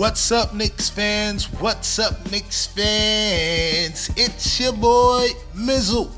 [0.00, 1.44] What's up, Knicks fans?
[1.60, 4.10] What's up, Knicks fans?
[4.16, 6.10] It's your boy Mizzle.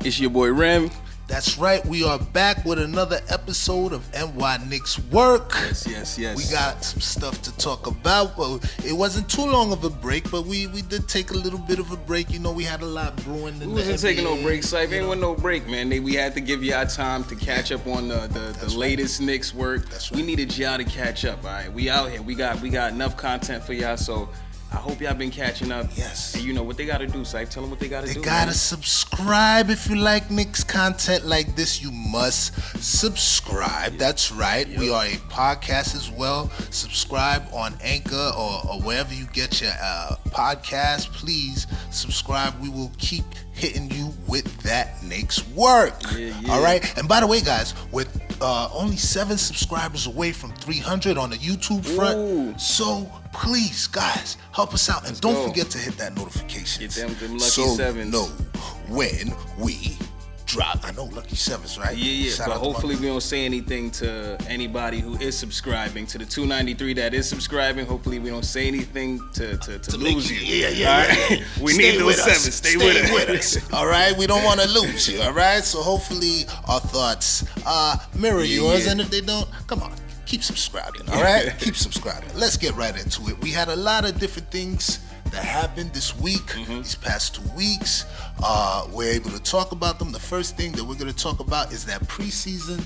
[0.00, 0.90] It's your boy Rem.
[1.28, 5.54] That's right, we are back with another episode of NY Knicks Work.
[5.54, 6.36] Yes, yes, yes.
[6.36, 8.38] We got some stuff to talk about.
[8.38, 11.58] Well, it wasn't too long of a break, but we, we did take a little
[11.58, 12.30] bit of a break.
[12.30, 13.60] You know, we had a lot brewing.
[13.60, 15.88] In We wasn't taking no break, you Ain't with no break, man.
[15.88, 18.76] We had to give y'all time to catch up on the the, the right.
[18.76, 19.88] latest Knicks work.
[19.90, 21.42] That's We needed y'all to catch up.
[21.44, 22.22] All right, we out here.
[22.22, 23.96] We got we got enough content for y'all.
[23.96, 24.28] So
[24.76, 25.86] I hope y'all been catching up.
[25.96, 26.34] Yes.
[26.34, 27.48] And you know what they got to do, Sype.
[27.48, 28.20] Tell them what they got to They do.
[28.20, 28.54] They gotta man.
[28.54, 31.80] subscribe if you like Knicks content like this.
[31.82, 32.52] You must
[32.84, 33.96] subscribe.
[33.96, 34.68] That's right.
[34.68, 36.50] We are a podcast as well.
[36.70, 41.10] Subscribe on Anchor or, or wherever you get your uh, podcast.
[41.12, 42.60] Please subscribe.
[42.60, 43.24] We will keep
[43.54, 45.94] hitting you with that Knicks work.
[46.14, 46.52] Yeah, yeah.
[46.52, 46.84] All right.
[46.98, 51.36] And by the way, guys, with uh, only seven subscribers away from 300 on the
[51.36, 52.58] YouTube front, Ooh.
[52.58, 55.48] so please, guys, help us out and don't go.
[55.48, 56.82] forget to hit that notification.
[56.82, 58.12] Get them- them lucky so sevens.
[58.12, 58.24] know
[58.88, 59.96] when we
[60.46, 60.80] drop.
[60.84, 61.96] I know lucky sevens, right?
[61.96, 62.30] Yeah, yeah.
[62.30, 66.06] Shout but out to my- hopefully we don't say anything to anybody who is subscribing
[66.06, 67.84] to the 293 that is subscribing.
[67.86, 70.38] Hopefully we don't say anything to to, to, to lose you-.
[70.38, 71.30] Yeah, yeah, All right?
[71.30, 71.44] yeah.
[71.62, 72.38] we Stay need with those us.
[72.42, 72.52] seven.
[72.52, 73.56] Stay, Stay with, with us.
[73.56, 73.72] us.
[73.72, 75.20] All right, we don't want to lose you.
[75.22, 79.82] All right, so hopefully our thoughts uh, mirror Yeah, yours, and if they don't, come
[79.82, 79.92] on,
[80.26, 81.02] keep subscribing.
[81.10, 82.30] All right, keep subscribing.
[82.34, 83.40] Let's get right into it.
[83.42, 85.00] We had a lot of different things
[85.36, 86.76] that happened this week, Mm-hmm.
[86.78, 88.04] these past two weeks.
[88.42, 90.10] Uh, we're able to talk about them.
[90.12, 92.82] The first thing that we're going to talk about is that preseason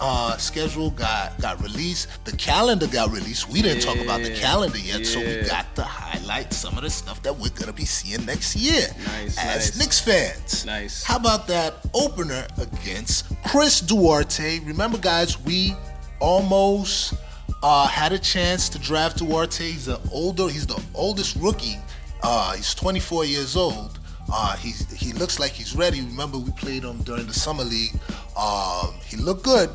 [0.00, 2.08] uh, schedule got got released.
[2.26, 3.48] The calendar got released.
[3.48, 6.90] We didn't talk about the calendar yet, so we got to highlight some of the
[6.90, 9.78] stuff that we're going to be seeing next year Nice, as nice.
[9.78, 10.66] Knicks fans.
[10.66, 11.02] Nice.
[11.02, 14.60] How about that opener against Chris Duarte?
[14.60, 15.74] Remember, guys, we
[16.20, 17.14] almost
[17.62, 19.64] uh, had a chance to draft Duarte.
[19.70, 21.76] He's an older, he's the oldest rookie.
[22.22, 23.98] Uh, he's 24 years old.
[24.30, 26.02] Uh, he's he looks like he's ready.
[26.02, 27.94] Remember, we played him during the summer league.
[28.38, 29.70] Um, he looked good,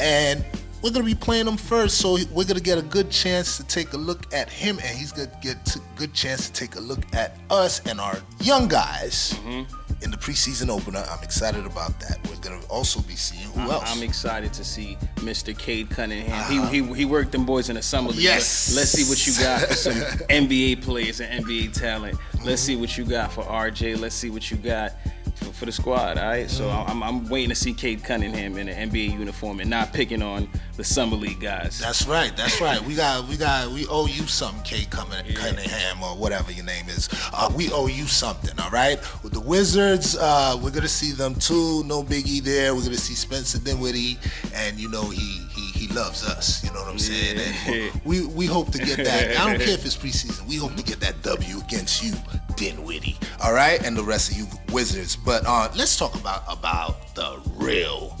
[0.00, 0.44] and
[0.82, 3.92] we're gonna be playing him first, so we're gonna get a good chance to take
[3.94, 7.00] a look at him, and he's gonna get a good chance to take a look
[7.14, 9.74] at us and our young guys Mm-hmm.
[10.02, 11.04] In the preseason opener.
[11.10, 12.18] I'm excited about that.
[12.28, 13.84] We're gonna also be seeing who I'm, else.
[13.86, 15.56] I'm excited to see Mr.
[15.56, 16.50] Cade Cunningham.
[16.50, 16.68] He, uh-huh.
[16.68, 18.20] he he worked them boys in the summer league.
[18.20, 18.74] Yes.
[18.74, 19.94] Let's see what you got for some
[20.28, 22.16] NBA players and NBA talent.
[22.16, 22.46] Mm-hmm.
[22.46, 23.98] Let's see what you got for RJ.
[23.98, 24.92] Let's see what you got
[25.36, 26.18] for, for the squad.
[26.18, 26.50] All right.
[26.50, 30.22] So I'm, I'm waiting to see Cade Cunningham in an NBA uniform and not picking
[30.22, 31.78] on the summer league guys.
[31.78, 32.36] That's right.
[32.36, 32.80] That's right.
[32.82, 36.88] We got, we got, we owe you something, Cade Cunningham, Cunningham or whatever your name
[36.88, 37.08] is.
[37.32, 38.58] Uh, we owe you something.
[38.58, 38.98] All right.
[39.22, 41.84] With the Wizards, uh, we're gonna see them too.
[41.84, 42.74] No biggie there.
[42.74, 44.18] We're gonna see Spencer Dinwiddie,
[44.54, 45.46] and you know he
[45.80, 46.62] he loves us.
[46.62, 47.38] You know what I'm saying?
[47.66, 47.90] Yeah.
[48.04, 49.36] We we hope to get that.
[49.36, 50.46] I don't care if it's preseason.
[50.46, 52.12] We hope to get that W against you,
[52.56, 53.16] Dinwiddie.
[53.42, 55.16] All right, and the rest of you Wizards.
[55.16, 58.16] But uh, let's talk about about the real,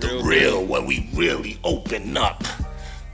[0.00, 2.44] the real real when we really open up.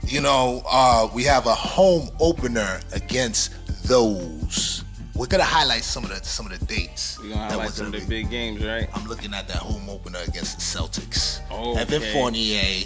[0.07, 3.53] You know, uh, we have a home opener against
[3.89, 4.85] those.
[5.15, 7.19] We're gonna highlight some of the some of the dates.
[7.19, 8.89] We're gonna highlight some of the big games, right?
[8.95, 11.41] I'm looking at that home opener against the Celtics.
[11.51, 11.81] Okay.
[11.81, 12.85] Evan Fournier,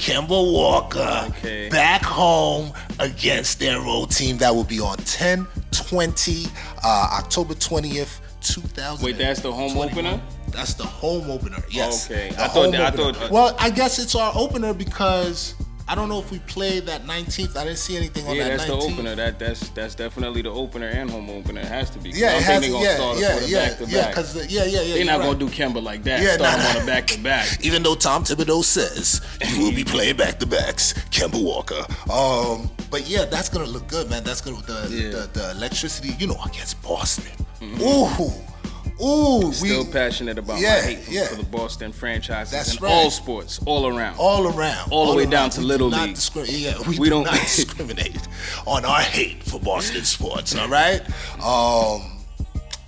[0.00, 1.68] Kemba Walker, Okay.
[1.68, 4.38] back home against their road team.
[4.38, 6.46] That will be on 10 20,
[6.82, 9.04] uh, October 20th, 2000.
[9.04, 10.18] Wait, that's the home opener?
[10.48, 12.10] That's the home opener, yes.
[12.10, 12.28] Okay.
[12.38, 15.54] I thought that- I thought- uh, well, I guess it's our opener because
[15.90, 17.56] I don't know if we played that 19th.
[17.56, 18.78] I didn't see anything on Yeah, that that's 19th.
[18.86, 19.16] the opener.
[19.16, 21.62] That that's that's definitely the opener and home opener.
[21.62, 22.10] It has to be.
[22.10, 24.10] Yeah, it has think to, they gonna yeah, yeah, yeah, yeah, back.
[24.10, 24.94] because yeah, yeah, yeah.
[24.94, 25.26] They're not right.
[25.26, 26.22] gonna do Kemba like that.
[26.22, 27.64] Yeah, Start nah, him on a back to back.
[27.64, 31.84] Even though Tom Thibodeau says you will be playing back to backs, Kemba Walker.
[32.08, 34.22] Um, but yeah, that's gonna look good, man.
[34.22, 35.10] That's gonna the Yeah.
[35.10, 37.32] the, the electricity, you know, against Boston.
[37.80, 38.30] Ooh,
[39.02, 41.26] ooh, Still we passionate about yeah, my hate for, yeah.
[41.26, 42.92] for the Boston franchises That's in right.
[42.92, 44.16] all sports, all around.
[44.18, 45.30] all around, All the way around.
[45.30, 46.16] down to We Little League.
[46.46, 48.20] yeah, we, We do don't- not discriminate
[48.66, 50.54] on our hate for Boston sports.
[50.56, 51.00] All right.
[51.42, 52.16] Um,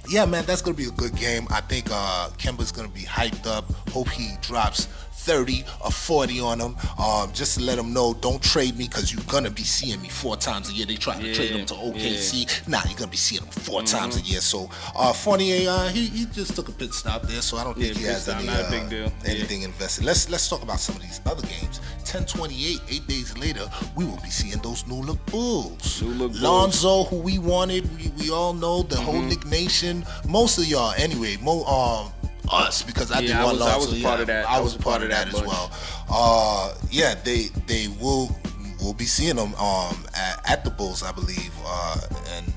[0.08, 1.46] yeah, man, that's gonna be a good game.
[1.50, 3.64] I think uh, Kemba's gonna be hyped up.
[3.90, 4.88] Hope he drops
[5.22, 6.76] 30 or 40 on them.
[6.98, 10.08] Um, just to let them know, don't trade me because you're gonna be seeing me
[10.08, 10.86] four times a year.
[10.86, 12.68] They trying to Yeah, trade him to OKC.
[12.68, 14.40] Nah, you're gonna be seeing him 4 times a year.
[14.40, 17.74] So uh, Fournier, uh, he, he just took a pit stop there, so I don't
[17.76, 19.12] think Yeah, he has any, uh, big deal.
[19.24, 19.30] Yeah.
[19.30, 20.04] anything invested.
[20.04, 21.80] Let's let's talk about some of these other games.
[22.12, 23.64] 1028, eight days later,
[23.96, 26.02] we will be seeing those new look Bulls.
[26.02, 26.42] New look Bulls.
[26.42, 29.04] Lonzo, who we wanted, we, we all know the Mm-hmm.
[29.04, 30.04] whole Knick Nation.
[30.28, 31.36] Most of y'all, anyway.
[31.40, 32.12] Mo, um,
[32.52, 34.48] us because I did Yeah, I want was- I was a part of that.
[34.48, 35.70] I was a part of that as well.
[36.10, 38.34] Uh, yeah, they they will
[38.80, 42.00] we'll be seeing them um, at, at the Bulls, I believe, uh,
[42.34, 42.52] and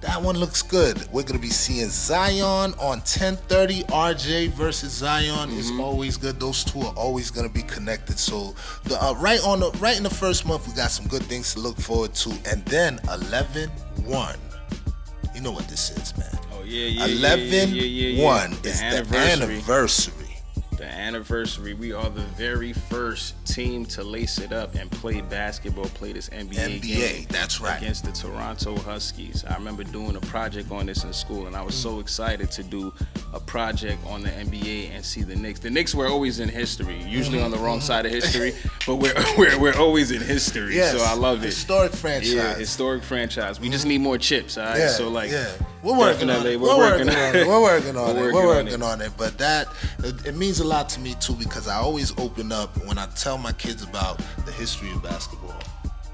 [0.00, 1.08] that one looks good.
[1.10, 3.84] We're gonna be seeing Zion on 10:30.
[3.88, 6.38] RJ versus Zion is always good.
[6.38, 8.18] Those two are always gonna be connected.
[8.18, 8.54] So
[8.84, 11.54] the uh, right on the right in the first month, we got some good things
[11.54, 14.36] to look forward to, and then 11-1.
[15.34, 16.37] You know what this is, man.
[16.68, 18.24] Yeah, yeah, yeah, 11 yeah, yeah, yeah, yeah.
[18.24, 19.18] 1 The is anniversary.
[19.18, 20.24] the anniversary.
[20.76, 21.74] The anniversary.
[21.74, 26.28] We are the very first team to lace it up and play basketball, play this
[26.28, 27.78] NBA, NBA, game that's right.
[27.78, 29.44] against the Toronto Huskies.
[29.44, 32.62] I remember doing a project on this in school, and I was so excited to
[32.62, 32.92] do
[33.32, 35.58] a project on the NBA and see the Knicks.
[35.60, 38.68] The Knicks were always in history, usually on the wrong side of history, mm-hmm.
[38.86, 40.76] but we're, we're we're always in history.
[40.76, 41.46] Yes, so I love it.
[41.46, 42.34] historic franchise.
[42.34, 43.58] Yeah, historic franchise.
[43.58, 43.88] We just mm-hmm.
[43.88, 44.78] need more chips, all right?
[44.78, 45.50] Yeah, so like, yeah,
[45.82, 46.60] we're working on it.
[46.60, 47.46] We're, working, on it.
[47.46, 48.32] We're working on it.
[48.32, 49.12] We're on working on it.
[49.16, 49.68] But that
[50.00, 53.06] it, it means a lot to me too because I always open up when I
[53.14, 55.54] tell my kids about the history of basketball.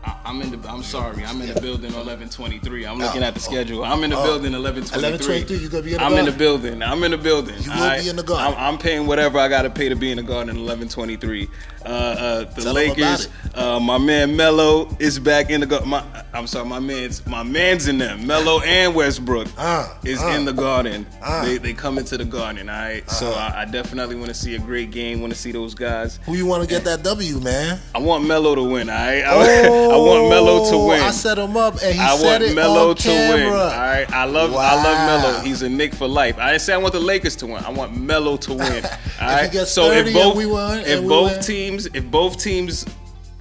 [0.05, 0.69] I- I'm in the.
[0.69, 1.25] I'm sorry.
[1.25, 2.87] I'm in the building 11:23.
[2.89, 3.85] I'm looking Oh, at the oh, schedule.
[3.85, 4.25] I'm in the oh.
[4.25, 5.19] building 11:23.
[5.19, 6.83] 11:23, you gonna be in the I'm in the building.
[6.83, 7.55] I'm in the building.
[7.61, 8.03] You will alright?
[8.03, 8.55] be in the garden.
[8.59, 10.57] I'm, I'm paying whatever I got to pay to be in the garden.
[10.57, 11.49] 11:23.
[11.85, 13.25] Uh, uh, the Tell 'em about Lakers.
[13.27, 13.31] it.
[13.59, 15.91] Uh, my man Melo is back in the garden.
[15.91, 16.67] My, I'm sorry.
[16.67, 18.17] My man's my man's in there.
[18.17, 21.07] Melo and Westbrook Uh, is uh, in the garden.
[21.23, 21.45] uh.
[21.45, 22.71] they they come into the garden.
[22.71, 23.09] All right.
[23.11, 25.21] So I, I definitely want to see a great game.
[25.21, 26.19] Want to see those guys.
[26.25, 27.79] Who you want to get that W, man?
[27.95, 28.89] I want Melo to win.
[28.89, 29.23] All right.
[29.23, 31.01] I, I want Melo to Oh, win.
[31.01, 33.37] I set him up and he I said want it Melo on to camera.
[33.37, 33.53] win.
[33.53, 35.41] All right, I love I love Melo.
[35.41, 36.39] He's a Knick for life.
[36.39, 37.65] I didn't say I want the Lakers to win.
[37.65, 38.85] I want Melo to win.
[39.21, 39.53] All right.
[39.67, 41.43] so 30 if both if both win.
[41.43, 42.85] teams if both teams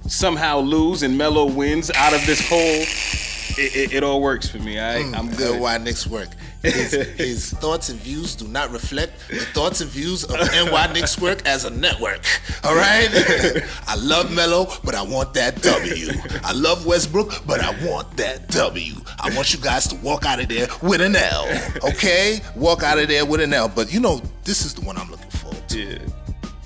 [0.06, 4.58] somehow lose and Melo wins out of this hole, it, it, it all works for
[4.58, 4.78] me.
[4.78, 5.60] All right, I'm Uh, good.
[5.60, 6.28] why Knicks work.
[6.64, 11.20] His, his thoughts and views do not reflect the thoughts and views of NY Knicks
[11.20, 12.20] work as a network.
[12.64, 13.08] All right?
[13.86, 16.08] I love Melo, but I want that W.
[16.42, 18.94] I love Westbrook, but I want that W.
[19.20, 21.46] I want you guys to walk out of there with an L.
[21.84, 22.40] Okay?
[22.56, 23.68] Walk out of there with an L.
[23.68, 25.80] But you know, this is the one I'm looking forward to.
[25.82, 25.98] Yeah.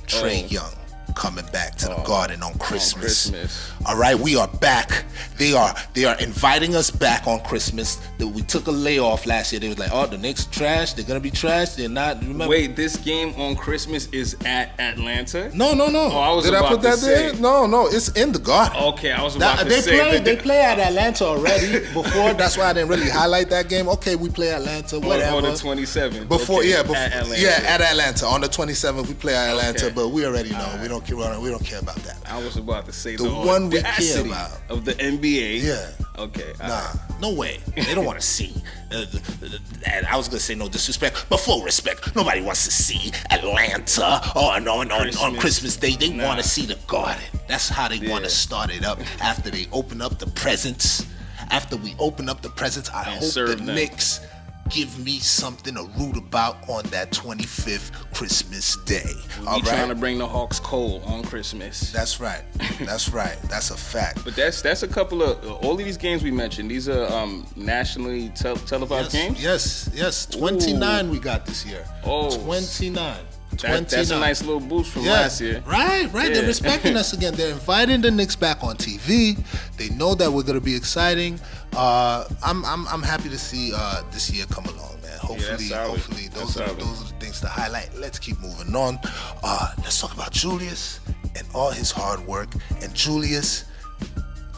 [0.06, 0.46] Trae Oh.
[0.46, 0.72] Young
[1.18, 3.28] coming back to the oh, garden on Christmas.
[3.30, 3.72] Christmas.
[3.86, 5.04] All right, we are back.
[5.36, 7.96] They are they are inviting us back on Christmas.
[8.18, 9.58] That we took a layoff last year.
[9.60, 10.92] They was like, oh, the Knicks trash.
[10.92, 11.70] They're gonna be trash.
[11.70, 12.20] They're not.
[12.20, 12.48] Remember?
[12.48, 15.50] Wait, this game on Christmas is at Atlanta.
[15.54, 16.08] No, no, no.
[16.12, 17.34] Oh, I was Did I put to that there?
[17.34, 17.88] No, no.
[17.88, 18.80] It's in the garden.
[18.94, 20.12] Okay, I was about That- to they say play.
[20.12, 22.32] that They play at Atlanta already before.
[22.34, 23.88] That's why I didn't really highlight that game.
[23.88, 24.96] Okay, we play Atlanta.
[24.96, 25.36] on, Whatever.
[25.38, 26.28] on the 27th.
[26.28, 27.42] Before, okay, yeah, before, at Atlanta.
[27.42, 29.94] yeah, at Atlanta on the 27th, we play at Atlanta, Okay.
[29.94, 32.18] but we already know we don't We don't care about that.
[32.26, 34.50] I was about to say The the, one we care about.
[34.68, 35.62] of the NBA.
[35.62, 35.90] Yeah.
[36.18, 36.52] Okay.
[36.58, 36.94] Nah, right.
[37.20, 37.60] no way.
[37.74, 38.52] They don't want to see.
[38.90, 42.14] Uh, th- and I was gonna say no disrespect, but full respect.
[42.16, 45.40] Nobody wants to see Atlanta on on, on, on Christmas.
[45.40, 45.96] Christmas Day.
[45.96, 46.24] They Nah.
[46.26, 47.22] want to see the garden.
[47.46, 48.98] That's how they want to start it up.
[49.22, 51.06] After they open up the presents,
[51.50, 53.66] after we open up the presents, I And hope the them.
[53.74, 54.20] Knicks
[54.70, 59.02] give me something to root about on that 25th Christmas Day.
[59.40, 61.92] We All trying to bring the Hawks cold on Christmas.
[61.92, 62.42] That's right.
[62.80, 63.36] That's right.
[63.44, 64.24] That's a fact.
[64.24, 66.70] but that's that's a couple of all of these games we mentioned.
[66.70, 69.42] These are um, nationally tel- televised Yes, games.
[69.42, 70.26] yes, yes.
[70.26, 71.84] 29 we got this year.
[72.04, 72.36] Oh.
[72.44, 73.16] 29.
[73.62, 74.20] That, that's a 29.
[74.20, 75.12] nice little boost from Yeah.
[75.12, 75.62] last year.
[75.66, 76.32] Right, right.
[76.32, 77.34] They're respecting us again.
[77.34, 79.36] They're inviting the Knicks back on TV.
[79.76, 81.40] They know that we're gonna be exciting.
[81.74, 85.18] Uh, I'm, I'm, I'm happy to see uh, this year come along, man.
[85.18, 85.90] Hopefully, solid.
[85.90, 86.80] hopefully those That's are solid.
[86.80, 87.90] those are the things to highlight.
[87.96, 88.98] Let's keep moving on.
[89.42, 91.00] Uh, let's talk about Julius
[91.36, 92.48] and all his hard work.
[92.82, 93.64] And Julius,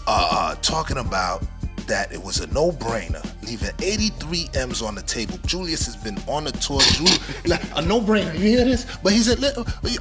[0.06, 1.42] uh, uh, talking about
[1.86, 5.38] that it was a no-brainer, leaving 83 M's on the table.
[5.44, 6.80] Julius has been on the tour.
[7.46, 8.32] Like, a no-brainer.
[8.34, 8.86] You hear this?
[9.02, 9.42] But he said,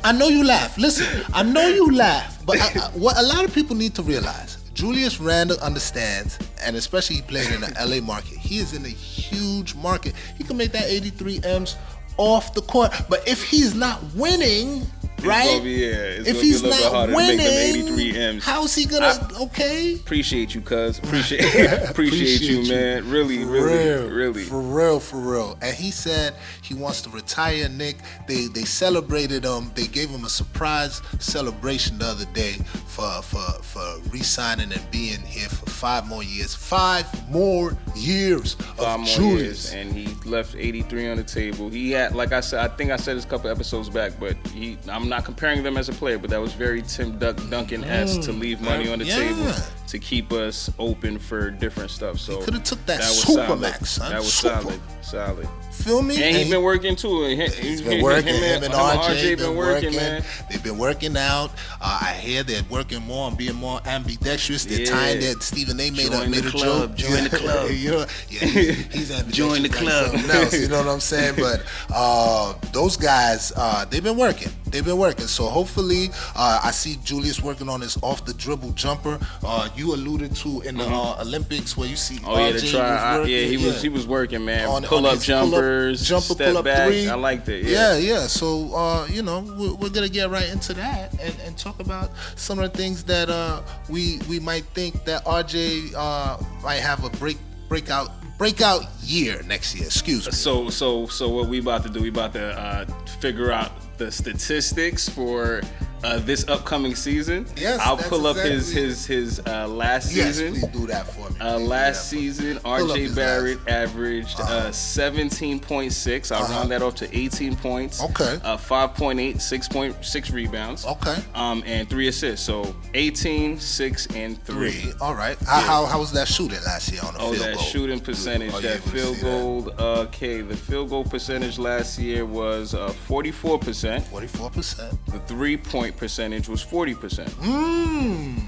[0.04, 0.78] "I know you laugh.
[0.78, 4.04] Listen, I know you laugh, but I, I, what a lot of people need to
[4.04, 8.38] realize." Julius Randle understands, and especially he played in the LA market.
[8.38, 10.13] He is in a huge market.
[10.38, 11.75] He can make that 83 M's
[12.15, 12.93] off the court.
[13.09, 14.83] But if he's not winning,
[15.27, 15.61] right?
[15.63, 17.45] be- yeah, it's if gonna be he's not harder to make winning,
[17.88, 18.43] them 83 M's.
[18.45, 19.27] how's he gonna?
[19.41, 19.95] okay.
[19.95, 20.99] Appreciate you, cuz.
[21.03, 23.09] Appreciate appreciate, you, man.
[23.09, 24.43] Really, For really, real, really.
[24.43, 25.57] For real, for real.
[25.61, 27.97] And he said he wants to retire Knick.
[28.27, 29.71] They they celebrated him.
[29.75, 32.53] They gave him a surprise celebration the other day
[32.88, 36.53] for for for re-signing and being here for five more years.
[36.55, 39.73] Five more years five of more Julius.
[39.73, 41.69] years, and he left 83 on the table.
[41.69, 44.35] He had, like I said, I think I said this a couple episodes back, but
[44.53, 47.84] he, I'm not comparing them as a player, but that was very Tim Duck Duncan
[47.84, 49.16] esque to leave money on the Yeah.
[49.16, 49.54] table
[49.88, 52.20] to keep us open for different stuff.
[52.20, 53.60] So coulda took that was super solid.
[53.62, 54.12] max, son.
[54.12, 54.62] That was Super.
[54.62, 55.48] solid, solid.
[55.72, 56.22] Feel me?
[56.22, 57.24] And he's he- been working too.
[57.25, 58.34] He- He's been working.
[58.36, 60.24] Him, and RJ, been working, man.
[60.50, 61.51] They've been working out.
[61.82, 64.66] Uh, I hear they're working more on being more ambidextrous.
[64.66, 64.89] They're Yeah.
[64.92, 65.89] tying that Stephen A.
[65.92, 67.10] made a, Join the made a club, joke.
[67.10, 67.72] join the club.
[67.72, 69.10] you know, yeah, he's, he's.
[69.32, 70.12] Join the club.
[70.12, 71.36] something else, you know what I'm saying?
[71.38, 71.63] But
[71.94, 74.51] uh, those guys, uh, they've been working.
[74.71, 75.27] They've been working.
[75.27, 79.19] So hopefully, uh, I see Julius working on his off the dribble jumper.
[79.43, 82.29] Uh, you alluded to in the uh, Olympics where you see Mm-hmm.
[82.29, 83.17] Oh yeah, to try.
[83.19, 83.33] working.
[83.33, 84.67] yeah, he was he was working, man.
[84.67, 86.88] on- pull on up jumpers, jumper step pull up back.
[86.88, 87.07] three.
[87.07, 87.65] I liked it.
[87.65, 87.97] Yeah, Yeah.
[88.21, 88.27] yeah.
[88.27, 92.11] So uh, you know, we're, we're gonna get right into that and, and talk about
[92.35, 97.03] some of the things that uh, we we might think that RJ uh, might have
[97.03, 97.38] a break
[97.69, 99.85] breakout breakout year next year.
[99.85, 100.31] Excuse me.
[100.31, 102.01] So so so what we about to do?
[102.01, 102.85] We about to uh,
[103.19, 105.62] figure out the statistics for
[106.03, 107.46] uh, this upcoming season.
[107.58, 110.53] Yes, I'll pull up his exactly- his his uh, last Yes, season.
[110.53, 111.39] please do that for me.
[111.39, 112.22] Uh, last that for me.
[112.29, 116.32] season, RJ Barrett last- averaged uh, 17.6.
[116.32, 116.53] I'll Uh-huh.
[116.53, 118.01] round that off to 18 points.
[118.03, 118.39] Okay.
[118.44, 120.86] Uh, 5.8, 6.6 rebounds.
[120.86, 121.15] Okay.
[121.36, 122.46] Um, and three assists.
[122.46, 124.72] So 18, 6, and 3.
[124.72, 124.91] Three.
[125.01, 125.38] All right.
[125.46, 127.48] How, how how was that shooting last year on the Oh, field goal?
[127.53, 129.29] Oh, that shooting percentage, you that field see that?
[129.41, 129.74] goal.
[129.77, 134.01] uh, Okay, the field goal percentage last year was uh, 44%.
[134.03, 134.98] Forty-four percent.
[135.08, 137.27] The three point percentage was 40%.
[137.29, 138.41] Mmm.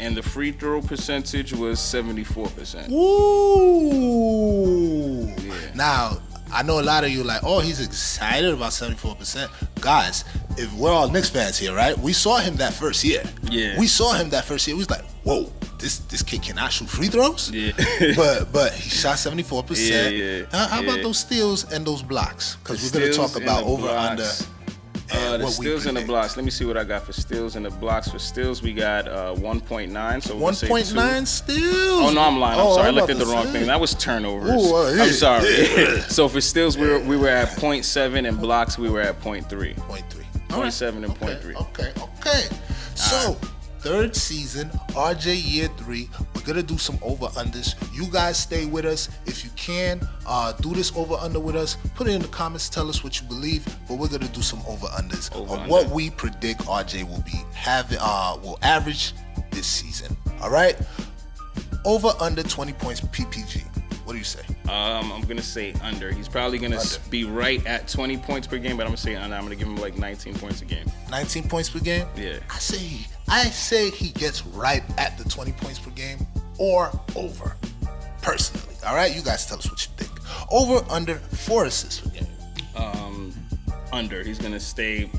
[0.00, 2.90] And the free throw percentage was 74%.
[3.98, 5.26] Ooh.
[5.42, 5.54] Yeah.
[5.74, 6.18] Now,
[6.52, 9.50] I know a lot of you like, oh, he's excited about 74%.
[9.80, 10.24] Guys,
[10.56, 11.98] if we're all Knicks fans here, right?
[11.98, 13.22] We saw him that first year.
[13.42, 13.78] Yeah.
[13.78, 14.76] We saw him that first year.
[14.76, 17.50] We was like, whoa, this this kid cannot shoot free throws.
[17.50, 17.72] Yeah.
[18.16, 19.90] but but he shot 74%.
[19.90, 22.56] Yeah, yeah, How, how about those steals and those blocks?
[22.56, 24.22] Because we're gonna talk about over under.
[24.22, 24.40] blocks.
[24.40, 24.48] and
[25.34, 26.36] Uh, the steals and the blocks.
[26.36, 28.08] Let me see what I got for steals and the blocks.
[28.10, 30.22] For steals, we got uh, 1.9.
[30.22, 31.26] So we're gonna say 1.9 two.
[31.26, 31.62] steals.
[32.02, 32.58] Oh no, I'm lying.
[32.60, 32.86] I'm Oh, sorry.
[32.86, 33.52] I I'm looked at the wrong say.
[33.52, 33.66] thing.
[33.66, 34.50] That was turnovers.
[34.50, 35.48] Ooh, uh, yeah, I'm sorry.
[35.48, 36.00] yeah.
[36.08, 39.76] so for steals, we were we were at 0.7 and blocks we were at 0.3.
[39.88, 40.24] Point three.
[40.48, 41.54] 0.7 and okay, 0.3.
[41.56, 42.56] Okay, okay.
[42.94, 43.36] So,
[43.80, 46.08] third season, RJ year three.
[46.34, 47.74] We're gonna do some over unders.
[47.94, 50.00] You guys stay with us if you can.
[50.26, 51.76] Uh, do this over under with us.
[51.94, 52.68] Put it in the comments.
[52.68, 53.64] Tell us what you believe.
[53.88, 55.70] But we're gonna do some over unders under.
[55.70, 57.98] what we predict RJ will be having.
[58.00, 59.14] Uh, will average
[59.50, 60.16] this season.
[60.40, 60.76] All right.
[61.84, 63.64] Over under 20 points PPG.
[64.08, 64.40] What do you say?
[64.70, 66.10] Um, I'm gonna say under.
[66.10, 66.98] He's probably gonna Under.
[67.10, 69.36] be right at 20 points per game, but I'm gonna say under.
[69.36, 70.90] I'm gonna give him like 19 points a game.
[71.10, 72.06] 19 points per game?
[72.16, 72.38] Yeah.
[72.48, 76.26] I say I say he gets right at the 20 points per game
[76.58, 77.54] or over.
[78.22, 78.76] Personally.
[78.86, 80.18] All right, you guys tell us what you think.
[80.50, 82.26] Over under four assists per game.
[82.76, 83.34] Um,
[83.92, 84.24] under.
[84.24, 85.10] He's gonna stay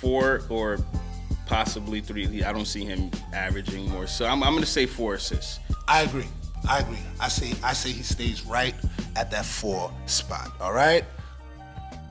[0.00, 0.78] four or
[1.46, 2.42] possibly three.
[2.42, 4.08] I don't see him averaging more.
[4.08, 5.60] So I'm, I'm gonna say four assists.
[5.86, 6.26] I agree.
[6.68, 6.98] I agree.
[7.20, 8.74] I say I say he stays right
[9.16, 10.52] at that four spot.
[10.60, 11.04] All right.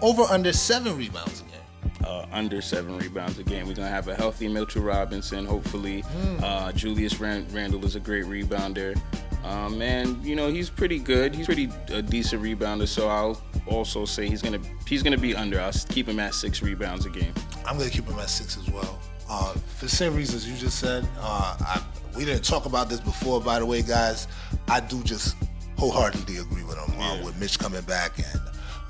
[0.01, 1.91] Over under seven rebounds a game.
[2.05, 3.67] uh, under seven rebounds a game.
[3.67, 5.45] We're gonna have a healthy Mitchell Robinson.
[5.45, 6.03] Hopefully,
[6.43, 8.99] uh, Julius Ran- Randle is a great rebounder.
[9.43, 11.33] Um, and you know he's pretty good.
[11.35, 12.87] He's pretty a decent rebounder.
[12.87, 15.59] So I'll also say he's gonna he's gonna be under.
[15.61, 17.33] I'll keep him at six rebounds a game.
[17.65, 18.99] I'm gonna keep him at six as well.
[19.29, 21.07] Uh, for the same reasons you just said.
[21.19, 21.81] Uh, I,
[22.15, 24.27] we didn't talk about this before, by the way, guys.
[24.67, 25.35] I do just
[25.77, 28.41] wholeheartedly agree with him uh, with Mitch coming back and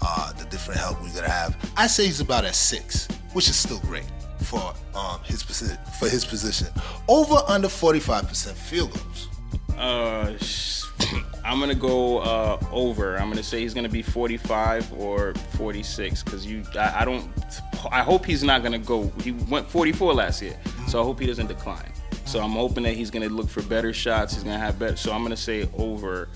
[0.01, 1.55] uh, the different help we're gonna have.
[1.77, 4.05] I say he's about at six, which is still great
[4.39, 5.77] for um, his position.
[5.99, 6.67] For his position,
[7.07, 9.27] over under 45% field goals.
[9.77, 10.37] Uh,
[11.43, 13.17] I'm gonna go uh, over.
[13.17, 16.63] I'm gonna say he's gonna be 45 or 46 because you.
[16.75, 17.29] I, I don't.
[17.91, 19.11] I hope he's not gonna go.
[19.23, 21.91] He went 44 last year, so I hope he doesn't decline.
[22.31, 24.35] So I'm hoping that he's gonna look for better shots.
[24.35, 24.95] He's gonna have better.
[24.95, 26.29] So I'm gonna say over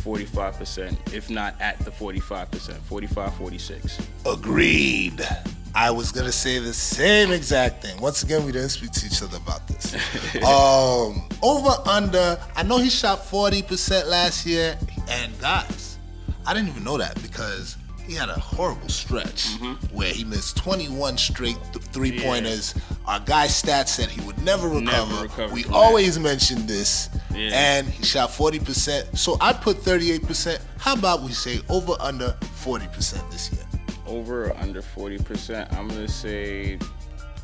[0.00, 3.98] 45%, if not at the 45%, 45, 46.
[4.26, 5.26] Agreed.
[5.74, 7.98] I was gonna say the same exact thing.
[8.02, 9.94] Once again, we didn't speak to each other about this.
[10.44, 12.38] um, over under.
[12.54, 14.76] I know he shot forty percent last year,
[15.08, 15.96] and guys,
[16.44, 19.74] I didn't even know that because he had a horrible stretch mm-hmm.
[19.94, 22.74] where he missed 21 straight th- three pointers.
[23.06, 25.22] Our guy stats said he would never recover.
[25.22, 25.78] recover we from that.
[25.78, 27.50] always mention this, Yeah.
[27.52, 29.16] and he shot 40%.
[29.16, 30.60] So I put 38%.
[30.78, 33.62] How about we say over under 40% this year?
[34.06, 35.72] over or under 40%.
[35.72, 36.78] I'm going to say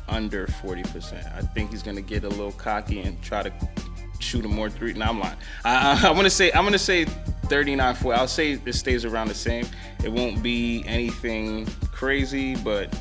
[0.09, 1.35] under 40%.
[1.35, 3.53] I think he's going to get a little cocky and try to
[4.19, 4.93] shoot a more three.
[4.93, 5.37] No, I'm lying.
[5.63, 7.05] I, I, I'm going to say I'm going to say
[7.49, 8.19] 39 40.
[8.19, 9.65] I'll say it stays around the same.
[10.03, 12.93] It won't be anything crazy, but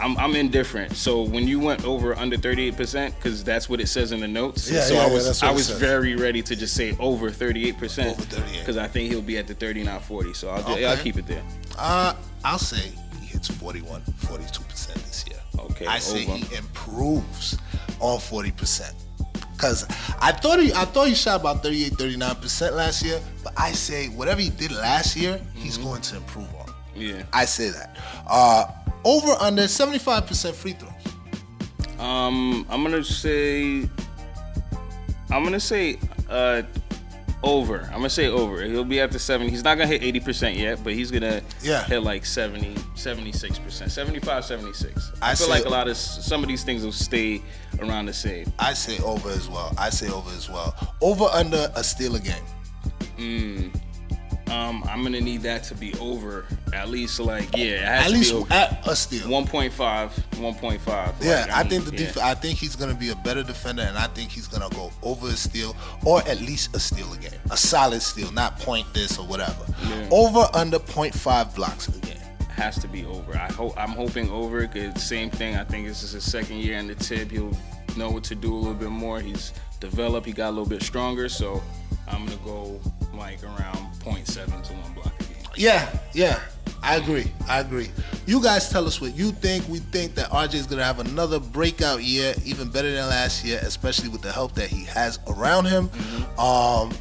[0.00, 0.94] I'm, I'm indifferent.
[0.94, 4.70] So when you went over under 38%, because that's what it says in the notes.
[4.70, 5.78] Yeah, so yeah, I was what I was says.
[5.78, 7.72] very ready to just say over 38%.
[8.12, 8.58] Over 38.
[8.60, 10.34] Because I think he'll be at the 39 40.
[10.34, 10.84] So I'll, Okay.
[10.86, 11.42] I'll keep it there.
[11.76, 15.38] Uh, I'll say he hits 41, 42 percent this year.
[15.58, 16.36] Okay, I say over.
[16.36, 17.58] he improves
[18.00, 18.94] on 40 percent.
[19.58, 19.84] Cause
[20.20, 23.72] I thought he, I thought he shot about 38, 39 percent last year, but I
[23.72, 25.86] say whatever he did last year, he's Mm-hmm.
[25.88, 26.72] going to improve on.
[26.94, 27.24] Yeah.
[27.32, 27.96] I say that.
[28.28, 28.66] Uh,
[29.04, 30.92] over under 75 percent free throws.
[31.98, 33.88] Um, I'm gonna say,
[35.30, 35.98] I'm gonna say,
[36.30, 36.62] uh,
[37.42, 37.82] over.
[37.86, 38.62] I'm gonna say over.
[38.64, 39.50] He'll be at the 70.
[39.50, 41.84] He's not gonna hit 80% yet, but he's gonna Yeah.
[41.84, 45.12] hit like 70, 76%, 75, 76.
[45.22, 47.40] I, I feel say- like a lot of some of these things will stay
[47.80, 48.52] around the same.
[48.58, 49.72] I say over as well.
[49.78, 50.74] I say over as well.
[51.00, 52.44] Over under a steal a game.
[53.18, 53.80] Mm.
[54.50, 58.06] Um, I'm gonna need that to be over at least like yeah, it has At
[58.06, 59.26] to least be at a steal.
[59.28, 60.86] 1.5, 1.5.
[60.86, 62.12] Like, Yeah, I need- think the yeah.
[62.26, 65.28] I think he's gonna be a better defender, and I think he's gonna go over
[65.28, 69.18] a steal or at least a steal a game, a solid steal, not point this
[69.18, 69.64] or whatever.
[69.88, 70.08] Yeah.
[70.10, 72.14] Over under 0.5 blocks a game.
[72.50, 73.36] has to be over.
[73.36, 75.54] I hope I'm hoping over because same thing.
[75.56, 77.30] I think this is his second year in the tip.
[77.30, 77.56] He'll
[77.96, 79.20] know what to do a little bit more.
[79.20, 80.26] He's developed.
[80.26, 81.28] He got a little bit stronger.
[81.28, 81.62] So
[82.08, 82.80] I'm gonna go
[83.14, 85.36] like around 0.7 to one block a game.
[85.56, 86.40] Yeah, yeah,
[86.82, 87.32] I agree.
[87.48, 87.90] I agree.
[88.26, 89.66] You guys tell us what you think.
[89.68, 93.58] We think that RJ is gonna have another breakout year, even better than last year,
[93.62, 95.90] especially with the help that he has around him.
[96.38, 96.92] Um,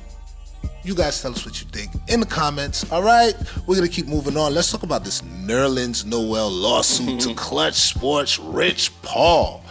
[0.84, 2.90] you guys tell us what you think in the comments.
[2.92, 3.34] All right,
[3.66, 4.54] we're gonna keep moving on.
[4.54, 9.64] Let's talk about this Nerlens Noel lawsuit to Clutch Sports Rich Paul.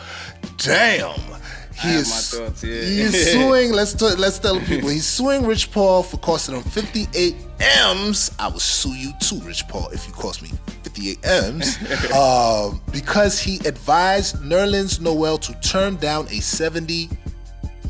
[0.59, 1.19] Damn.
[1.83, 2.81] He is, thoughts, yeah.
[2.81, 3.73] he is suing.
[3.73, 8.31] Let's t- let's tell people he's suing Rich Paul for costing him 58 m's.
[8.39, 10.51] I will sue you too, Rich Paul, if you cost me
[10.85, 17.11] 58 m's, um, because he advised Nerlens Noel to turn down a 70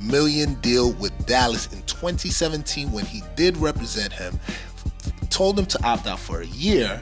[0.01, 4.38] million deal with Dallas in 2017 when he did represent him.
[5.31, 7.01] Told him to opt out for a year,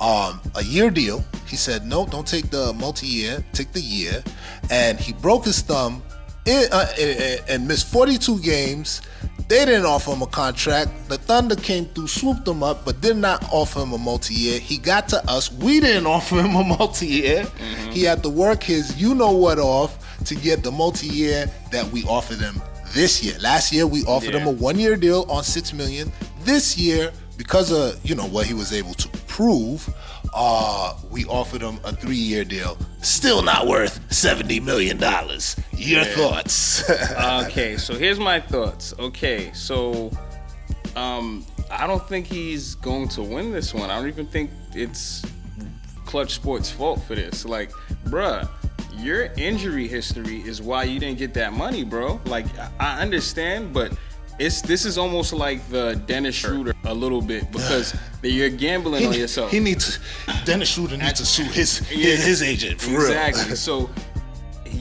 [0.00, 1.24] um, a year deal.
[1.46, 4.22] He said, "No, don't take the multi-year, take the year."
[4.70, 6.02] And he broke his thumb
[6.44, 9.00] in, uh, and- and missed 42 games.
[9.48, 10.90] They didn't offer him a contract.
[11.08, 14.58] The Thunder came through, swooped him up, but did not offer him a multi-year.
[14.58, 15.52] He got to us.
[15.52, 17.44] We didn't offer him a multi-year.
[17.44, 17.90] Mm-hmm.
[17.90, 22.04] He had to work his you know what off to get the multi-year that we
[22.04, 22.62] offered him
[22.94, 23.34] this year.
[23.40, 26.10] Last year we offered him a one-year deal on six million.
[26.44, 29.92] This year, because of you know what he was able to prove,
[30.34, 32.78] uh, we offered him a three-year deal.
[33.02, 35.56] Still not worth seventy million dollars.
[35.72, 36.88] Your thoughts?
[37.44, 38.94] okay, so here's my thoughts.
[38.98, 40.10] Okay, so
[40.96, 43.90] um, I don't think he's going to win this one.
[43.90, 45.22] I don't even think it's
[46.06, 47.44] Clutch Sports' fault for this.
[47.44, 47.70] Like,
[48.06, 48.48] bruh,
[48.96, 52.20] your injury history is why you didn't get that money, bro.
[52.26, 52.46] Like,
[52.78, 53.92] I understand, but
[54.42, 59.12] it's this is almost like the Dennis Schroeder a little bit because you're gambling on
[59.12, 59.50] yourself.
[59.50, 60.00] he needs
[60.44, 62.16] Dennis Schroeder needs to sue his Yeah.
[62.16, 63.00] his, his agent for real.
[63.02, 63.54] Exactly.
[63.68, 63.88] so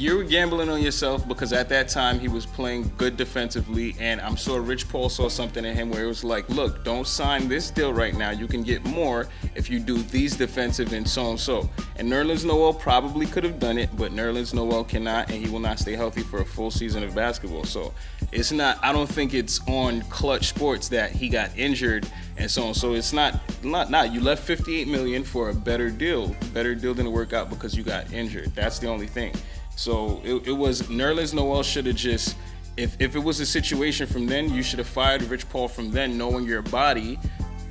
[0.01, 4.35] you're gambling on yourself because at that time he was playing good defensively, and I'm
[4.35, 7.69] sure Rich Paul saw something in him where it was like, look, don't sign this
[7.69, 8.31] deal right now.
[8.31, 11.69] You can get more if you do these defensive and so and so.
[11.97, 15.59] And Nerlens Noel probably could have done it, but Nerlens Noel cannot, and he will
[15.59, 17.65] not stay healthy for a full season of basketball.
[17.65, 17.93] So
[18.31, 18.79] it's not.
[18.81, 22.73] I don't think it's on Clutch Sports that he got injured and so on.
[22.73, 26.35] So it's not not not you left 58 million for a better deal.
[26.53, 28.53] Better deal didn't work out because you got injured.
[28.55, 29.33] That's the only thing.
[29.75, 32.37] So it, it was Nerlens Noel should have just
[32.77, 35.91] if if it was a situation from then, you should have fired Rich Paul from
[35.91, 37.19] then, knowing your body,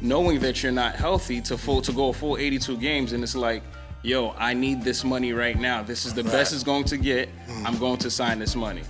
[0.02, 3.34] knowing that you're not healthy to full to go a full 82 games, and it's
[3.34, 3.62] like.
[4.02, 5.82] Yo, I need this money right now.
[5.82, 7.28] This is the best it's going to get.
[7.66, 8.80] I'm going to sign this money.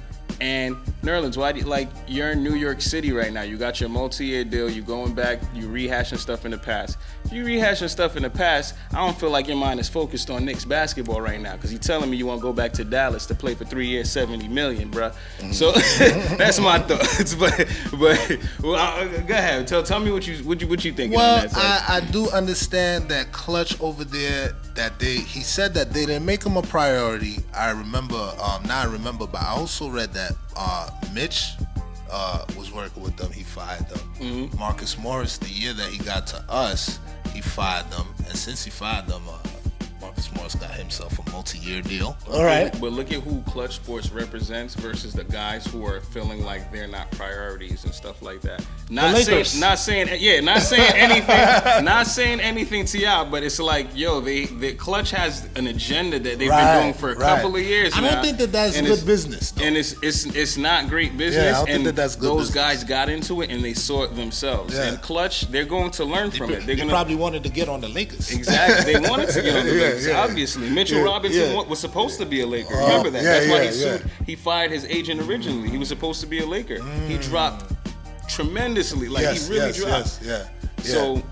[0.40, 3.42] And Nerlens, why do you, like you're in New York City right now?
[3.42, 4.70] You got your multi-year deal.
[4.70, 5.40] You going back.
[5.54, 6.96] You rehashing stuff in the past.
[7.24, 10.30] If you rehashing stuff in the past, I don't feel like your mind is focused
[10.30, 12.84] on Knicks basketball right now because you're telling me you want to go back to
[12.84, 15.14] Dallas to play for three years, seventy million, bruh.
[15.52, 15.72] So
[16.36, 17.34] that's my thoughts.
[17.40, 19.66] But but well, uh, go ahead.
[19.66, 21.14] Tell tell me what you what you what you think.
[21.14, 21.82] Well, on that side.
[21.88, 26.24] I, I do understand that Clutch over there that they he said that they didn't
[26.24, 27.36] make him a priority.
[27.54, 31.50] I remember um now I remember, but I also read that uh Mitch
[32.10, 33.98] uh was working with them, he fired them.
[34.18, 34.58] Mm-hmm.
[34.58, 36.98] Marcus Morris, the year that he got to us,
[37.34, 38.06] he fired them.
[38.26, 39.36] And since he fired them, uh
[40.20, 42.16] Marcus Morris got himself a multi-year deal.
[42.30, 42.70] All right.
[42.78, 46.88] But look at who Clutch Sports represents versus the guys who are feeling like they're
[46.88, 48.64] not priorities and stuff like that.
[48.90, 53.58] Not saying, not saying, yeah, not saying anything, not saying anything to y'all, but it's
[53.58, 57.16] like, yo, they, the Clutch has an agenda that they've right, been doing for a
[57.16, 57.36] right.
[57.36, 57.96] couple of years.
[57.96, 59.64] I now, don't think that that's good business, though.
[59.64, 61.44] and it's it's it's not great business.
[61.44, 62.54] Yeah, I don't and think that that's good those business.
[62.54, 64.74] guys got into it and they saw it themselves.
[64.74, 64.88] Yeah.
[64.88, 66.66] And Clutch, they're going to learn from They, it.
[66.66, 68.30] They're they gonna probably wanted to get on the Lakers.
[68.30, 68.92] Exactly.
[68.92, 70.22] They wanted to get on the Yeah, Lakers, yeah.
[70.22, 70.68] obviously.
[70.70, 71.62] Mitchell Yeah, Robinson yeah.
[71.62, 72.74] was supposed to be a Laker.
[72.74, 73.22] Remember that?
[73.22, 74.10] That's why he sued.
[74.26, 75.68] He fired his agent originally.
[75.70, 76.82] He was supposed to be a Laker.
[77.06, 77.72] He dropped
[78.28, 79.08] tremendously.
[79.08, 79.90] Like yes, he really yes, dropped.
[79.92, 80.48] yes, yeah.
[80.78, 80.82] yeah.
[80.84, 81.22] So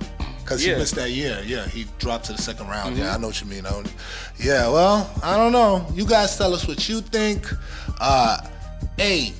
[0.41, 0.75] Because yeah.
[0.75, 1.43] he missed that year.
[1.45, 2.95] Yeah, he dropped to the second round.
[2.95, 3.05] Mm-hmm.
[3.05, 3.67] Yeah, I know what you mean.
[3.67, 3.93] I don't-
[4.39, 5.87] Yeah, well, I don't know.
[5.95, 7.47] You guys tell us what you think.
[8.01, 8.39] Uh,
[8.97, 9.33] hey,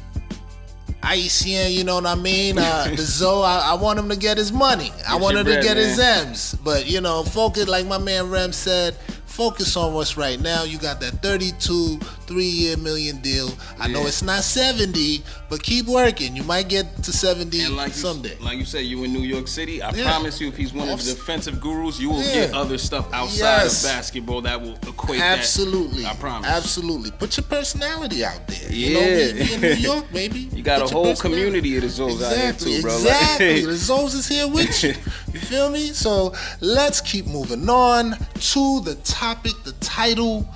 [1.03, 2.59] IECN, you know what I mean?
[2.59, 4.93] Uh, the Zoe, I, I want him to get his money.
[5.07, 5.99] I want him to bread, get his.
[5.99, 6.55] M's.
[6.63, 8.97] But, you know, focus, like my man Rem said,
[9.39, 10.65] focus on what's right now.
[10.65, 13.51] You got that 32 three year million deal.
[13.81, 16.37] I know it's not 70, but keep working.
[16.37, 18.37] You might get to 70 And like you, someday.
[18.41, 19.83] like you said, you in New York City.
[19.83, 20.05] I Yeah.
[20.05, 22.35] promise you, if he's one of the defensive gurus, you will Yeah.
[22.47, 23.83] get other stuff outside Yes.
[23.85, 26.03] of basketball that will equate Absolutely.
[26.03, 26.13] that.
[26.13, 26.49] I promise.
[26.51, 27.11] Absolutely.
[27.13, 28.71] Put your personality out there.
[28.71, 29.33] You know, Yeah.
[29.33, 30.49] we, we in New York, baby.
[30.55, 32.95] You got Put a whole community of the Zoes out here Exactly, too, bro.
[32.97, 33.65] exactly.
[33.69, 34.95] The Zoes is here with you.
[35.33, 35.93] You feel me?
[35.93, 38.17] So let's keep moving on
[38.53, 40.49] to the topic, the title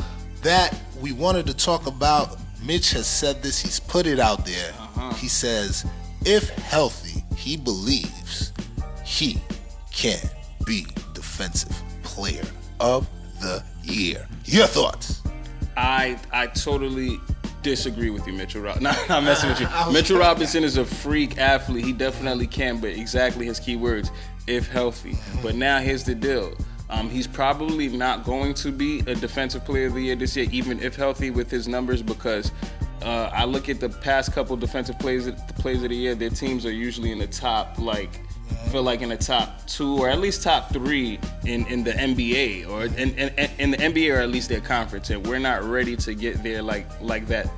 [0.42, 2.38] that we wanted to talk about.
[2.64, 4.70] Mitch has said this, he's put it out there.
[4.78, 5.12] Uh-huh.
[5.14, 5.84] He says,
[6.24, 8.52] if healthy, he believes
[9.04, 9.42] he
[9.92, 10.20] can
[10.64, 12.44] be defensive player
[12.78, 13.08] of
[13.40, 14.28] the year.
[14.44, 15.22] Your thoughts?
[15.76, 17.18] I I totally
[17.62, 18.62] disagree with you, Mitchell.
[18.62, 19.68] Rob- Nah, I'm messing with you.
[19.92, 21.84] Mitchell Robinson is a freak athlete.
[21.84, 24.10] He definitely can, but exactly his key words,
[24.46, 25.18] if healthy.
[25.42, 26.54] But now here's the deal.
[26.92, 30.46] Um, he's probably not going to be a defensive player of the year this year,
[30.52, 32.52] even if healthy with his numbers, because
[33.02, 36.14] uh, I look at the past couple defensive players, the players of the year.
[36.14, 38.20] Their teams are usually in the top, like
[38.70, 42.68] feel like in the top two or at least top three in, in the NBA
[42.68, 43.28] or in, in,
[43.58, 46.62] in the NBA or at least their conference, and we're not ready to get there
[46.62, 47.48] like like that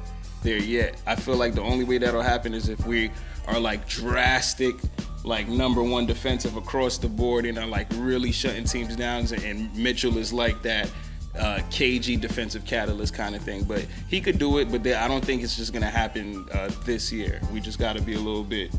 [0.44, 1.00] there yet.
[1.08, 3.10] I feel like the only way that'll happen is if we
[3.48, 4.76] are like drastic,
[5.24, 9.26] like number one defensive across the board and are like really shutting teams down.
[9.42, 10.88] And Mitchell is like that
[11.38, 13.64] uh, KG defensive catalyst kind of thing.
[13.64, 16.70] But he could do it, but they, I don't think it's just gonna happen uh,
[16.84, 17.40] this year.
[17.52, 18.70] We just got to be a little bit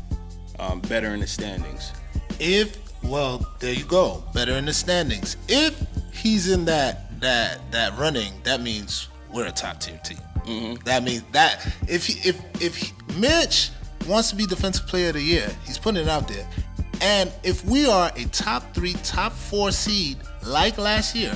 [0.58, 1.92] um, better in the standings.
[2.40, 5.80] if well there you go better in the standings if
[6.12, 10.82] he's in that that that running that means we're a top tier team Mm-hmm.
[10.84, 13.70] that means that if he, if if he, mitch
[14.06, 16.48] wants to be defensive player of the year he's putting it out there.
[17.00, 21.34] And if we are a top three top four seed like last year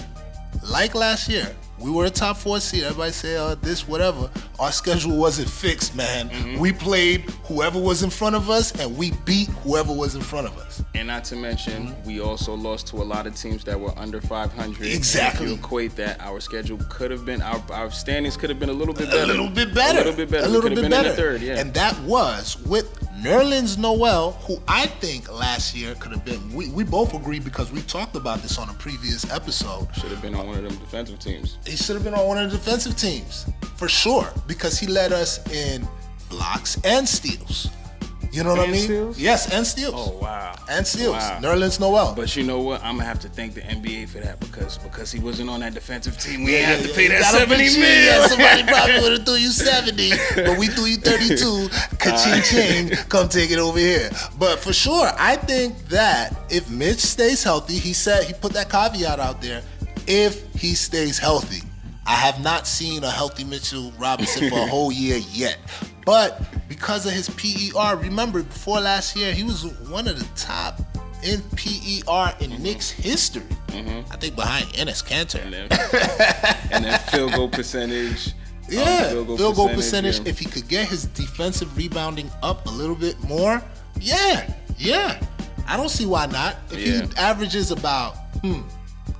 [0.69, 2.85] like last year we were a top four seed.
[2.85, 4.31] Everybody say, uh, this, whatever.
[4.59, 6.29] Our schedule wasn't fixed, man.
[6.29, 6.59] Mm-hmm.
[6.59, 10.47] We played whoever was in front of us, and we beat whoever was in front
[10.47, 10.83] of us.
[10.95, 14.21] And not to mention, we also lost to a lot of teams that were under
[14.21, 14.87] 500.
[14.87, 15.47] Exactly.
[15.47, 18.59] And if you equate that, our schedule could have been, our, our standings could have
[18.59, 19.25] been a little bit better.
[19.25, 20.01] A little bit better.
[20.01, 20.47] A little bit better.
[20.47, 21.09] A little bit better.
[21.09, 21.59] in the third, yeah.
[21.59, 26.55] And that was with Nerlens Noel, who I think last year could have been.
[26.55, 29.89] We, we both agree because we talked about this on a previous episode.
[29.95, 31.59] Should have been on one of them defensive teams.
[31.67, 33.45] He should have been on one of the defensive teams
[33.77, 35.87] for sure because he led us in
[36.31, 37.69] blocks and steals.
[38.33, 38.81] You know what I mean?
[38.83, 39.19] steals?
[39.19, 39.95] Yes, and steals.
[39.97, 40.55] Oh wow.
[40.69, 41.15] And steals.
[41.17, 41.39] Wow.
[41.43, 42.15] Nerlens Noel.
[42.15, 42.81] But you know what?
[42.85, 45.75] I'm gonna have to thank the NBA for that because because he wasn't on that
[45.75, 46.45] defensive team.
[46.45, 47.79] We Yeah, ain't have yeah, to pay you that gotta seventy put.
[47.79, 51.69] Yeah, somebody probably would have threw you 70, but we threw you 32.
[51.99, 54.11] Ka-ching ching, come take it over here.
[54.39, 58.71] But for sure, I think that if Mitch stays healthy, he said he put that
[58.71, 59.63] caveat out there.
[60.07, 61.63] If he stays healthy,
[62.07, 65.59] I have not seen a healthy Mitchell Robinson for a whole year yet.
[66.05, 70.81] But because of his PER, remember before last year, he was one of the top
[71.23, 73.43] in PER in Knicks history.
[73.73, 75.43] I think behind Enes Kanter.
[75.45, 75.69] and then
[76.73, 78.29] and then field goal percentage.
[78.33, 78.35] um,
[78.69, 80.19] Yeah, field goal, percentage.
[80.21, 80.29] yeah.
[80.29, 83.63] If he could get his defensive rebounding up a little bit more,
[84.01, 85.21] yeah, yeah.
[85.69, 86.57] I don't see why not.
[86.73, 87.07] If Yeah.
[87.07, 88.63] he averages about hmm,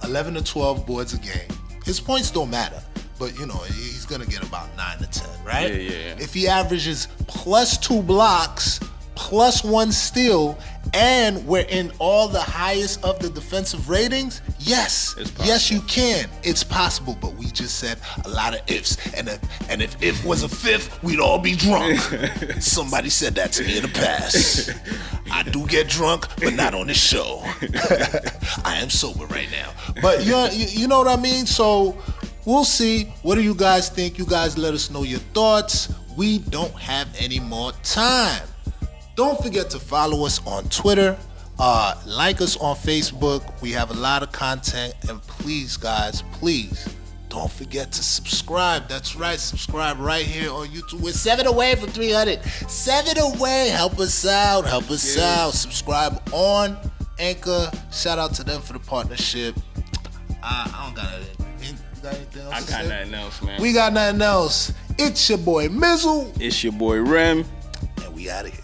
[0.03, 1.49] 11 to 12 boards a game,
[1.85, 2.83] his points don't matter.
[3.21, 5.71] But you know he's gonna get about nine to ten, right?
[5.71, 6.15] Yeah, yeah, yeah.
[6.19, 8.81] If he averages plus two blocks,
[9.15, 10.59] plus one steal,
[10.95, 16.31] and we're in all the highest of the defensive ratings, yes, yes, you can.
[16.43, 18.97] It's possible, but we just said a lot of ifs.
[19.15, 22.01] And if and if if was a fifth, we'd all be drunk.
[22.59, 24.71] Somebody said that to me in the past.
[25.31, 27.43] I do get drunk, but not on this show.
[28.65, 29.73] I am sober right now.
[30.01, 31.45] But you know, you, you know what I mean?
[31.45, 31.99] So
[32.47, 33.05] We'll see.
[33.23, 34.19] What do you guys think?
[34.19, 35.93] You guys let us know your thoughts.
[36.17, 38.43] We don't have any more time.
[39.17, 41.19] Don't forget to follow us on Twitter.
[41.59, 43.61] Uh, like us on Facebook.
[43.61, 44.95] We have a lot of content.
[45.09, 46.89] And please, guys, please
[47.29, 48.89] don't forget to subscribe.
[48.89, 51.01] That's right, subscribe right here on YouTube.
[51.01, 52.43] We're seven away from 300.
[52.69, 53.69] Seven away.
[53.69, 54.65] Help us out.
[54.67, 55.45] Help us Yeah.
[55.45, 55.53] out.
[55.55, 56.79] Subscribe on
[57.19, 57.71] Anchor.
[57.93, 59.55] Shout out to them for the partnership.
[60.43, 61.40] I, I don't got anything.
[62.03, 62.89] Got anything else I got say?
[62.89, 63.61] nothing else, man.
[63.61, 64.73] We got nothing else.
[64.99, 67.45] It's your boy Mizzle, it's your boy Rem.
[68.03, 68.60] and we out of here.